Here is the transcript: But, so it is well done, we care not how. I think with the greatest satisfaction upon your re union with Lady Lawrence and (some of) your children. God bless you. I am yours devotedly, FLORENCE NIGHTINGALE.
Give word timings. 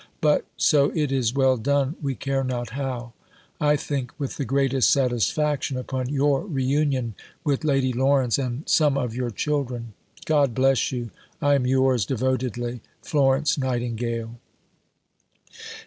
But, 0.19 0.45
so 0.57 0.91
it 0.95 1.11
is 1.11 1.35
well 1.35 1.57
done, 1.57 1.95
we 2.01 2.15
care 2.15 2.43
not 2.43 2.71
how. 2.71 3.13
I 3.59 3.75
think 3.75 4.11
with 4.17 4.37
the 4.37 4.45
greatest 4.45 4.89
satisfaction 4.89 5.77
upon 5.77 6.09
your 6.09 6.41
re 6.43 6.63
union 6.63 7.13
with 7.43 7.63
Lady 7.63 7.93
Lawrence 7.93 8.39
and 8.39 8.67
(some 8.67 8.97
of) 8.97 9.13
your 9.13 9.29
children. 9.29 9.93
God 10.25 10.55
bless 10.55 10.91
you. 10.91 11.11
I 11.39 11.53
am 11.53 11.67
yours 11.67 12.07
devotedly, 12.07 12.81
FLORENCE 13.03 13.59
NIGHTINGALE. 13.59 14.39